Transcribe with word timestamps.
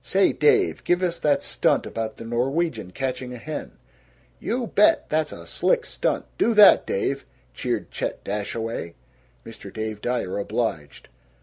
"Say, 0.03 0.33
Dave, 0.33 0.83
give 0.83 1.03
us 1.03 1.19
that 1.19 1.43
stunt 1.43 1.85
about 1.85 2.17
the 2.17 2.25
Norwegian 2.25 2.89
catching 2.89 3.35
a 3.35 3.37
hen." 3.37 3.73
"You 4.39 4.65
bet; 4.73 5.07
that's 5.09 5.31
a 5.31 5.45
slick 5.45 5.85
stunt; 5.85 6.25
do 6.39 6.55
that, 6.55 6.87
Dave!" 6.87 7.23
cheered 7.53 7.91
Chet 7.91 8.23
Dashaway. 8.23 8.95
Mr. 9.45 9.71
Dave 9.71 10.01
Dyer 10.01 10.39
obliged. 10.39 11.07